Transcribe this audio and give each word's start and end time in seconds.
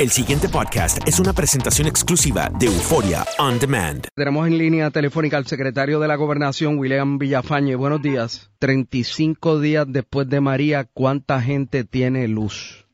El 0.00 0.08
siguiente 0.08 0.48
podcast 0.48 1.06
es 1.06 1.20
una 1.20 1.34
presentación 1.34 1.86
exclusiva 1.86 2.48
de 2.58 2.68
Euforia 2.68 3.18
On 3.38 3.58
Demand. 3.58 4.06
Tenemos 4.16 4.46
en 4.46 4.56
línea 4.56 4.90
telefónica 4.90 5.36
al 5.36 5.44
secretario 5.44 6.00
de 6.00 6.08
la 6.08 6.16
Gobernación, 6.16 6.78
William 6.78 7.18
Villafañe. 7.18 7.76
Buenos 7.76 8.00
días. 8.00 8.50
35 8.60 9.60
días 9.60 9.84
después 9.86 10.26
de 10.26 10.40
María, 10.40 10.86
¿cuánta 10.90 11.42
gente 11.42 11.84
tiene 11.84 12.28
luz? 12.28 12.88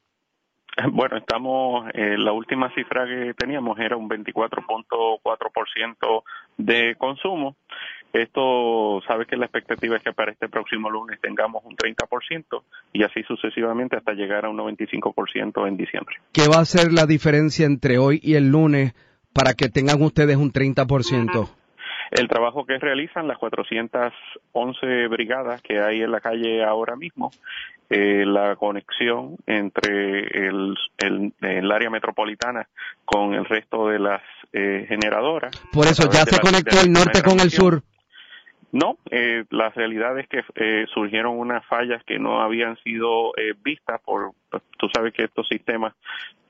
Bueno, 0.90 1.16
estamos, 1.16 1.88
eh, 1.94 2.18
la 2.18 2.32
última 2.32 2.74
cifra 2.74 3.06
que 3.06 3.34
teníamos 3.34 3.78
era 3.78 3.96
un 3.96 4.08
24.4% 4.08 6.24
de 6.58 6.96
consumo. 6.96 7.54
Esto, 8.12 9.00
sabe 9.06 9.26
que 9.26 9.36
la 9.36 9.46
expectativa 9.46 9.96
es 9.96 10.02
que 10.02 10.12
para 10.12 10.32
este 10.32 10.48
próximo 10.48 10.88
lunes 10.90 11.20
tengamos 11.20 11.62
un 11.64 11.76
30% 11.76 12.62
y 12.92 13.02
así 13.02 13.22
sucesivamente 13.24 13.96
hasta 13.96 14.12
llegar 14.12 14.46
a 14.46 14.48
un 14.48 14.56
95% 14.56 15.68
en 15.68 15.76
diciembre. 15.76 16.16
¿Qué 16.32 16.48
va 16.48 16.60
a 16.60 16.64
ser 16.64 16.92
la 16.92 17.06
diferencia 17.06 17.66
entre 17.66 17.98
hoy 17.98 18.20
y 18.22 18.34
el 18.34 18.48
lunes 18.48 18.94
para 19.34 19.52
que 19.52 19.68
tengan 19.68 20.00
ustedes 20.00 20.36
un 20.36 20.52
30%? 20.52 21.48
El 22.10 22.28
trabajo 22.28 22.64
que 22.64 22.78
realizan 22.78 23.26
las 23.26 23.36
411 23.38 25.08
brigadas 25.08 25.60
que 25.60 25.80
hay 25.80 26.02
en 26.02 26.12
la 26.12 26.20
calle 26.20 26.64
ahora 26.64 26.94
mismo, 26.94 27.30
eh, 27.90 28.24
la 28.24 28.56
conexión 28.56 29.36
entre 29.46 30.20
el, 30.48 30.74
el, 30.98 31.32
el, 31.40 31.72
área 31.72 31.90
metropolitana 31.90 32.68
con 33.04 33.34
el 33.34 33.44
resto 33.44 33.88
de 33.88 33.98
las 33.98 34.22
eh, 34.52 34.86
generadoras. 34.88 35.56
Por 35.72 35.86
eso 35.86 36.08
ya 36.10 36.24
se 36.24 36.40
conectó 36.40 36.80
el 36.80 36.92
norte 36.92 37.22
con 37.22 37.40
el 37.40 37.50
sur. 37.50 37.82
No, 38.76 38.98
eh, 39.10 39.44
la 39.48 39.70
realidad 39.70 40.18
es 40.18 40.28
que 40.28 40.42
eh, 40.54 40.84
surgieron 40.92 41.38
unas 41.38 41.64
fallas 41.64 42.04
que 42.04 42.18
no 42.18 42.42
habían 42.42 42.76
sido 42.82 43.32
eh, 43.38 43.54
vistas 43.64 44.02
por, 44.04 44.32
tú 44.76 44.88
sabes 44.94 45.14
que 45.14 45.24
estos 45.24 45.48
sistemas, 45.48 45.94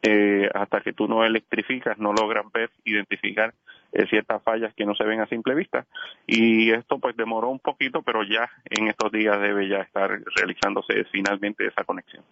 eh, 0.03 0.51
hasta 0.53 0.81
que 0.81 0.93
tú 0.93 1.07
no 1.07 1.25
electrificas, 1.25 1.97
no 1.99 2.13
logran 2.13 2.51
ver, 2.53 2.71
identificar 2.85 3.55
eh, 3.93 4.07
ciertas 4.11 4.43
fallas 4.43 4.75
que 4.75 4.85
no 4.85 4.97
se 4.97 5.05
ven 5.05 5.21
a 5.21 5.29
simple 5.29 5.55
vista. 5.55 5.87
Y 6.27 6.73
esto 6.73 6.99
pues 6.99 7.17
demoró 7.17 7.49
un 7.49 7.61
poquito, 7.61 8.03
pero 8.03 8.25
ya 8.25 8.51
en 8.71 8.89
estos 8.89 9.13
días 9.13 9.41
debe 9.41 9.69
ya 9.69 9.83
estar 9.83 10.11
realizándose 10.37 11.05
finalmente 11.13 11.65
esa 11.65 11.85
conexión. 11.85 12.25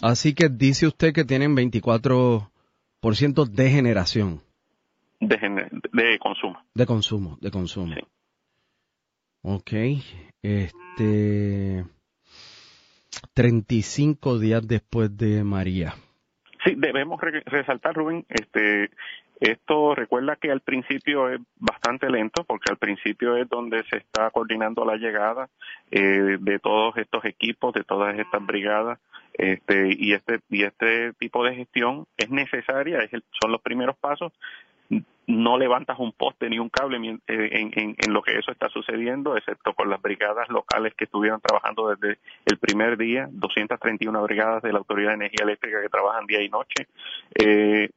Así 0.00 0.34
que 0.34 0.48
dice 0.48 0.86
usted 0.86 1.12
que 1.12 1.24
tienen 1.24 1.54
24% 1.54 2.48
de 3.50 3.70
generación. 3.70 4.40
De, 5.20 5.38
gener 5.38 5.68
de 5.70 6.18
consumo. 6.18 6.58
De 6.72 6.86
consumo, 6.86 7.36
de 7.42 7.50
consumo. 7.50 7.94
Sí. 7.94 8.00
Ok, 9.46 9.72
este 10.42 11.84
35 13.34 14.38
días 14.38 14.66
después 14.66 15.14
de 15.18 15.44
María. 15.44 15.92
Sí, 16.64 16.74
debemos 16.78 17.20
re 17.20 17.42
resaltar, 17.44 17.94
Rubén, 17.94 18.24
este, 18.30 18.88
esto 19.40 19.94
recuerda 19.94 20.36
que 20.36 20.50
al 20.50 20.60
principio 20.60 21.28
es 21.28 21.40
bastante 21.56 22.08
lento, 22.08 22.44
porque 22.44 22.70
al 22.70 22.78
principio 22.78 23.36
es 23.36 23.46
donde 23.50 23.84
se 23.90 23.98
está 23.98 24.30
coordinando 24.30 24.86
la 24.86 24.96
llegada 24.96 25.50
eh, 25.90 26.38
de 26.40 26.58
todos 26.58 26.96
estos 26.96 27.22
equipos, 27.26 27.74
de 27.74 27.84
todas 27.84 28.18
estas 28.18 28.46
brigadas, 28.46 28.98
este, 29.34 29.90
y 29.94 30.14
este 30.14 30.40
y 30.48 30.62
este 30.62 31.12
tipo 31.18 31.44
de 31.44 31.54
gestión 31.54 32.06
es 32.16 32.30
necesaria, 32.30 33.00
es 33.00 33.12
el, 33.12 33.22
son 33.42 33.52
los 33.52 33.60
primeros 33.60 33.98
pasos, 33.98 34.32
no 35.26 35.58
levantas 35.58 35.98
un 35.98 36.12
poste 36.12 36.50
ni 36.50 36.58
un 36.58 36.68
cable 36.68 36.96
en, 36.96 37.20
en, 37.26 37.96
en, 37.98 38.12
lo 38.12 38.22
que 38.22 38.38
eso 38.38 38.52
está 38.52 38.68
sucediendo, 38.68 39.36
excepto 39.36 39.72
con 39.72 39.88
las 39.88 40.00
brigadas 40.02 40.48
locales 40.48 40.94
que 40.94 41.04
estuvieron 41.04 41.40
trabajando 41.40 41.88
desde 41.88 42.18
el 42.44 42.58
primer 42.58 42.96
día, 42.98 43.28
231 43.30 44.22
brigadas 44.22 44.62
de 44.62 44.72
la 44.72 44.78
Autoridad 44.78 45.10
de 45.10 45.14
Energía 45.14 45.44
Eléctrica 45.44 45.80
que 45.80 45.88
trabajan 45.88 46.26
día 46.26 46.42
y 46.42 46.48
noche. 46.48 46.88
Eh, 47.34 47.88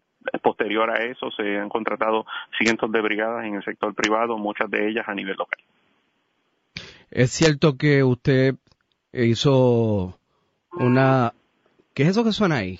posterior 0.41 0.89
a 0.89 1.03
eso 1.03 1.31
se 1.31 1.57
han 1.57 1.69
contratado 1.69 2.25
cientos 2.57 2.91
de 2.91 3.01
brigadas 3.01 3.45
en 3.45 3.55
el 3.55 3.63
sector 3.63 3.93
privado, 3.93 4.37
muchas 4.37 4.69
de 4.69 4.89
ellas 4.89 5.05
a 5.07 5.13
nivel 5.13 5.35
local. 5.37 5.59
Es 7.11 7.31
cierto 7.31 7.77
que 7.77 8.03
usted 8.03 8.55
hizo 9.13 10.17
una... 10.71 11.33
¿Qué 11.93 12.03
es 12.03 12.09
eso 12.09 12.23
que 12.23 12.31
suena 12.31 12.57
ahí? 12.57 12.79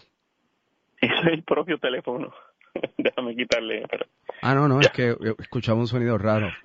Eso 1.02 1.14
es 1.24 1.34
el 1.34 1.44
propio 1.44 1.78
teléfono. 1.78 2.34
Déjame 2.98 3.36
quitarle. 3.36 3.86
Pero... 3.90 4.06
Ah, 4.42 4.56
no, 4.56 4.68
no, 4.68 4.82
ya. 4.82 4.88
es 4.88 4.94
que 4.94 5.16
escuchaba 5.40 5.80
un 5.80 5.88
sonido 5.88 6.18
raro. 6.18 6.50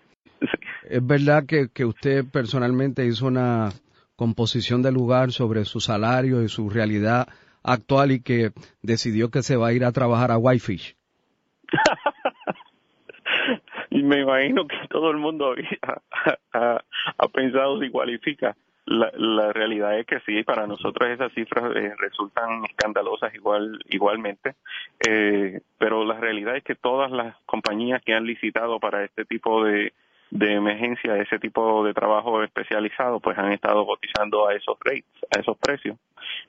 Sí. 0.42 0.48
Es 0.88 1.06
verdad 1.06 1.44
que, 1.46 1.68
que 1.72 1.84
usted 1.84 2.24
personalmente 2.24 3.06
hizo 3.06 3.26
una 3.26 3.68
composición 4.16 4.82
del 4.82 4.94
lugar 4.94 5.30
sobre 5.30 5.64
su 5.64 5.78
salario 5.78 6.42
y 6.42 6.48
su 6.48 6.68
realidad 6.68 7.28
actual 7.62 8.10
y 8.10 8.22
que 8.22 8.50
decidió 8.82 9.30
que 9.30 9.42
se 9.42 9.56
va 9.56 9.68
a 9.68 9.72
ir 9.72 9.84
a 9.84 9.92
trabajar 9.92 10.32
a 10.32 10.38
Whitefish. 10.38 10.96
y 13.90 14.02
me 14.02 14.22
imagino 14.22 14.66
que 14.66 14.76
todo 14.90 15.12
el 15.12 15.18
mundo 15.18 15.54
ha, 15.82 16.00
ha, 16.52 16.84
ha 17.18 17.28
pensado 17.28 17.80
si 17.80 17.88
cualifica. 17.90 18.56
La, 18.92 19.10
la, 19.14 19.52
realidad 19.54 19.98
es 19.98 20.06
que 20.06 20.20
sí, 20.20 20.42
para 20.42 20.66
nosotros 20.66 21.08
esas 21.08 21.32
cifras 21.32 21.74
eh, 21.74 21.94
resultan 21.96 22.62
escandalosas 22.66 23.34
igual 23.34 23.78
igualmente, 23.88 24.54
eh, 25.08 25.62
pero 25.78 26.04
la 26.04 26.20
realidad 26.20 26.56
es 26.56 26.62
que 26.62 26.74
todas 26.74 27.10
las 27.10 27.34
compañías 27.46 28.02
que 28.04 28.12
han 28.12 28.26
licitado 28.26 28.78
para 28.80 29.02
este 29.02 29.24
tipo 29.24 29.64
de, 29.64 29.94
emergencia, 30.30 31.16
ese 31.16 31.38
tipo 31.38 31.82
de 31.84 31.94
trabajo 31.94 32.42
especializado, 32.42 33.18
pues 33.18 33.38
han 33.38 33.52
estado 33.52 33.86
cotizando 33.86 34.46
a 34.46 34.54
esos 34.54 34.76
rates, 34.84 35.24
a 35.34 35.40
esos 35.40 35.56
precios. 35.56 35.96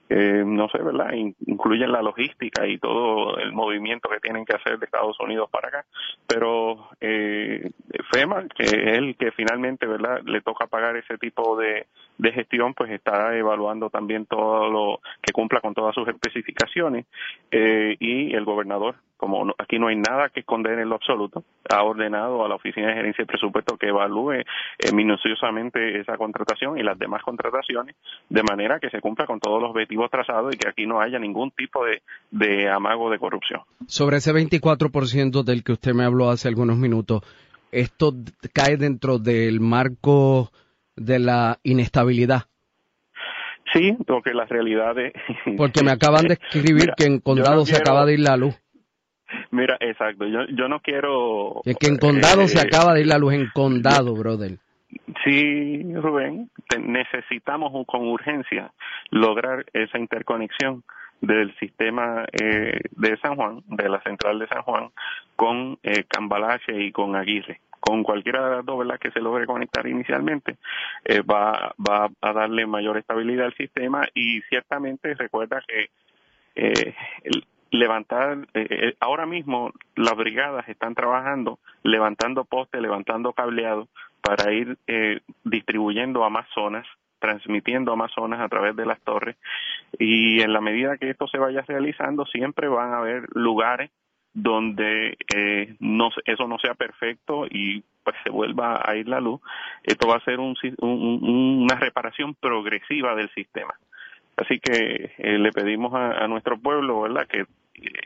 Eh, 0.09 0.43
no 0.45 0.67
sé, 0.67 0.79
¿verdad? 0.79 1.13
Incluyen 1.47 1.91
la 1.93 2.01
logística 2.01 2.67
y 2.67 2.77
todo 2.77 3.37
el 3.37 3.53
movimiento 3.53 4.09
que 4.09 4.19
tienen 4.19 4.45
que 4.45 4.55
hacer 4.55 4.79
de 4.79 4.85
Estados 4.85 5.17
Unidos 5.21 5.49
para 5.49 5.69
acá. 5.69 5.85
Pero 6.27 6.89
eh, 6.99 7.71
FEMA, 8.11 8.47
que 8.49 8.63
es 8.63 8.97
el 8.97 9.15
que 9.15 9.31
finalmente, 9.31 9.87
¿verdad?, 9.87 10.21
le 10.25 10.41
toca 10.41 10.67
pagar 10.67 10.97
ese 10.97 11.17
tipo 11.17 11.57
de, 11.57 11.87
de 12.17 12.31
gestión 12.31 12.73
pues 12.73 12.91
está 12.91 13.35
evaluando 13.35 13.89
también 13.89 14.25
todo 14.25 14.69
lo 14.69 14.99
que 15.21 15.33
cumpla 15.33 15.61
con 15.61 15.73
todas 15.73 15.95
sus 15.95 16.07
especificaciones 16.07 17.05
eh, 17.51 17.95
y 17.99 18.33
el 18.33 18.45
gobernador 18.45 18.95
como 19.23 19.53
aquí 19.57 19.79
no 19.79 19.87
hay 19.87 19.95
nada 19.95 20.27
que 20.27 20.41
esconder 20.41 20.79
en 20.79 20.89
lo 20.89 20.95
absoluto, 20.95 21.45
ha 21.69 21.81
ordenado 21.81 22.43
a 22.43 22.49
la 22.49 22.55
Oficina 22.55 22.87
de 22.87 22.95
Gerencia 22.95 23.23
de 23.23 23.31
Presupuesto 23.31 23.77
que 23.77 23.87
evalúe 23.87 24.33
eh, 24.33 24.45
minuciosamente 24.93 26.01
esa 26.01 26.17
contratación 26.17 26.77
y 26.77 26.83
las 26.83 26.99
demás 26.99 27.21
contrataciones 27.23 27.95
de 28.29 28.43
manera 28.43 28.81
que 28.81 28.89
se 28.89 28.99
cumpla 28.99 29.25
con 29.25 29.39
todos 29.39 29.61
los 29.61 29.71
objetivos 29.71 30.11
trazados 30.11 30.53
y 30.53 30.57
que 30.57 30.67
aquí 30.67 30.85
no 30.85 30.99
haya 30.99 31.19
ningún 31.19 31.51
tipo 31.51 31.85
de, 31.85 32.01
de 32.31 32.69
amago 32.69 33.09
de 33.09 33.17
corrupción. 33.17 33.61
Sobre 33.87 34.17
ese 34.17 34.33
24% 34.33 35.43
del 35.43 35.63
que 35.63 35.71
usted 35.71 35.93
me 35.93 36.03
habló 36.03 36.29
hace 36.29 36.49
algunos 36.49 36.75
minutos, 36.75 37.21
¿esto 37.71 38.11
cae 38.51 38.75
dentro 38.75 39.19
del 39.19 39.61
marco 39.61 40.51
de 40.95 41.19
la 41.19 41.59
inestabilidad? 41.63 42.43
Sí, 43.73 43.97
porque 44.05 44.33
la 44.33 44.45
realidad 44.45 44.97
es... 44.99 45.13
Porque 45.57 45.83
me 45.83 45.91
acaban 45.91 46.27
de 46.27 46.35
escribir 46.35 46.91
que 46.95 47.05
en 47.05 47.19
Condado 47.19 47.65
se 47.65 47.77
acaba 47.77 48.05
de 48.05 48.13
ir 48.13 48.19
la 48.19 48.37
luz. 48.37 48.55
Mira, 49.51 49.77
exacto. 49.79 50.25
Yo, 50.27 50.45
yo 50.55 50.67
no 50.67 50.79
quiero. 50.79 51.61
Es 51.65 51.75
que 51.77 51.87
en 51.87 51.97
condado 51.97 52.47
se 52.47 52.59
eh, 52.59 52.67
acaba 52.67 52.93
de 52.93 53.01
ir 53.01 53.07
la 53.07 53.17
luz, 53.17 53.33
en 53.33 53.49
condado, 53.53 54.13
brother. 54.15 54.57
Sí, 55.23 55.83
Rubén, 55.95 56.49
necesitamos 56.79 57.71
con 57.87 58.07
urgencia 58.07 58.71
lograr 59.09 59.65
esa 59.73 59.97
interconexión 59.97 60.83
del 61.21 61.55
sistema 61.57 62.25
eh, 62.31 62.79
de 62.91 63.17
San 63.21 63.35
Juan, 63.35 63.63
de 63.67 63.89
la 63.89 64.01
central 64.03 64.39
de 64.39 64.47
San 64.47 64.61
Juan, 64.61 64.89
con 65.35 65.79
eh, 65.83 66.03
Cambalache 66.07 66.83
y 66.83 66.91
con 66.91 67.15
Aguirre. 67.15 67.61
Con 67.85 68.01
cualquiera 68.01 68.47
de 68.47 68.55
las 68.57 68.65
dos 68.65 68.81
que 68.97 69.11
se 69.11 69.19
logre 69.19 69.45
conectar 69.45 69.85
inicialmente, 69.85 70.55
eh, 71.03 71.21
va, 71.21 71.73
va 71.77 72.09
a 72.21 72.33
darle 72.33 72.65
mayor 72.65 72.97
estabilidad 72.97 73.47
al 73.47 73.55
sistema 73.55 74.07
y 74.13 74.41
ciertamente 74.43 75.13
recuerda 75.15 75.61
que 75.67 75.89
eh, 76.55 76.93
levantar, 77.71 78.47
eh, 78.53 78.67
eh, 78.69 78.95
ahora 78.99 79.25
mismo 79.25 79.71
las 79.95 80.15
brigadas 80.15 80.67
están 80.69 80.95
trabajando, 80.95 81.59
levantando 81.83 82.45
postes, 82.45 82.81
levantando 82.81 83.33
cableado 83.33 83.87
para 84.21 84.53
ir 84.53 84.77
eh, 84.87 85.19
distribuyendo 85.43 86.23
a 86.23 86.29
más 86.29 86.47
zonas, 86.53 86.87
transmitiendo 87.19 87.91
a 87.91 87.95
más 87.95 88.11
zonas 88.13 88.39
a 88.39 88.47
través 88.47 88.75
de 88.75 88.85
las 88.85 89.01
torres 89.01 89.35
y 89.99 90.41
en 90.41 90.53
la 90.53 90.61
medida 90.61 90.97
que 90.97 91.09
esto 91.09 91.27
se 91.27 91.37
vaya 91.37 91.63
realizando 91.67 92.25
siempre 92.25 92.67
van 92.67 92.93
a 92.93 92.99
haber 92.99 93.25
lugares 93.33 93.89
donde 94.33 95.17
eh, 95.35 95.75
no, 95.79 96.09
eso 96.25 96.47
no 96.47 96.57
sea 96.59 96.73
perfecto 96.73 97.45
y 97.49 97.83
pues 98.03 98.15
se 98.23 98.29
vuelva 98.29 98.81
a 98.83 98.95
ir 98.95 99.07
la 99.07 99.21
luz, 99.21 99.39
esto 99.83 100.07
va 100.07 100.17
a 100.17 100.25
ser 100.25 100.39
un, 100.39 100.55
una 100.81 101.75
reparación 101.75 102.35
progresiva 102.35 103.15
del 103.15 103.29
sistema. 103.31 103.73
Así 104.35 104.59
que 104.59 105.11
le 105.19 105.51
pedimos 105.51 105.93
a, 105.93 106.23
a, 106.23 106.27
nuestro 106.27 106.57
pueblo, 106.57 107.01
¿verdad?, 107.01 107.27
que 107.27 107.45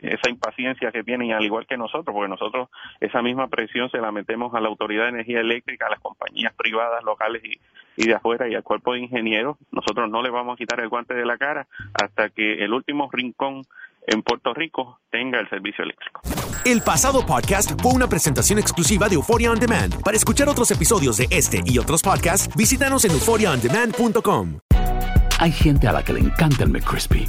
esa 0.02 0.30
impaciencia 0.30 0.90
que 0.92 1.04
tienen, 1.04 1.32
al 1.32 1.44
igual 1.44 1.66
que 1.66 1.76
nosotros, 1.76 2.14
porque 2.14 2.28
nosotros 2.28 2.68
esa 3.00 3.22
misma 3.22 3.48
presión 3.48 3.90
se 3.90 3.98
la 3.98 4.12
metemos 4.12 4.54
a 4.54 4.60
la 4.60 4.68
Autoridad 4.68 5.04
de 5.04 5.10
Energía 5.10 5.40
Eléctrica, 5.40 5.86
a 5.86 5.90
las 5.90 6.00
compañías 6.00 6.54
privadas 6.54 7.04
locales 7.04 7.42
y, 7.44 8.06
de 8.06 8.14
afuera 8.14 8.48
y 8.48 8.54
al 8.54 8.62
cuerpo 8.62 8.92
de 8.92 9.00
ingenieros. 9.00 9.56
Nosotros 9.72 10.08
no 10.08 10.22
le 10.22 10.30
vamos 10.30 10.54
a 10.54 10.56
quitar 10.56 10.80
el 10.80 10.88
guante 10.88 11.14
de 11.14 11.26
la 11.26 11.36
cara 11.36 11.66
hasta 12.00 12.28
que 12.30 12.64
el 12.64 12.72
último 12.72 13.08
rincón 13.12 13.62
en 14.06 14.22
Puerto 14.22 14.54
Rico 14.54 15.00
tenga 15.10 15.40
el 15.40 15.48
servicio 15.50 15.84
eléctrico. 15.84 16.22
El 16.64 16.80
pasado 16.80 17.26
podcast 17.26 17.80
fue 17.82 17.92
una 17.92 18.08
presentación 18.08 18.58
exclusiva 18.58 19.08
de 19.08 19.16
Euphoria 19.16 19.50
On 19.50 19.58
Demand. 19.58 20.02
Para 20.02 20.16
escuchar 20.16 20.48
otros 20.48 20.70
episodios 20.70 21.18
de 21.18 21.26
este 21.30 21.60
y 21.66 21.78
otros 21.78 22.02
podcasts, 22.02 22.54
visítanos 22.56 23.04
en 23.04 23.10
euphoriaondemand.com. 23.10 24.60
Hay 25.40 25.52
gente 25.52 25.88
a 25.88 25.92
la 25.92 26.04
que 26.04 26.12
le 26.12 26.20
encanta 26.20 26.64
el 26.64 26.70
McCrispy 26.70 27.28